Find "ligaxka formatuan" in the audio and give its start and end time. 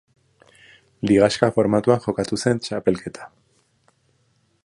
1.09-2.01